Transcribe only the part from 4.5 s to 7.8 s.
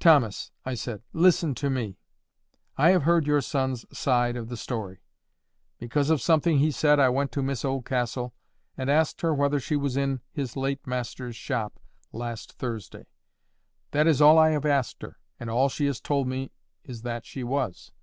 story. Because of something he said I went to Miss